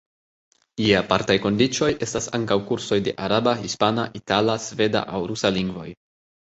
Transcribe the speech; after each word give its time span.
Je 0.85 0.95
apartaj 0.99 1.35
kondiĉoj, 1.43 1.89
estas 2.07 2.29
ankaŭ 2.39 2.59
kursoj 2.71 2.99
de 3.09 3.15
araba, 3.29 3.57
hispana, 3.63 4.11
itala, 4.23 4.61
sveda 4.69 5.09
aŭ 5.19 5.27
rusa 5.33 5.59
lingvoj. 5.63 5.89